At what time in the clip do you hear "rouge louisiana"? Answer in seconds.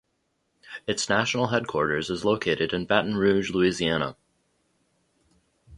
3.17-4.15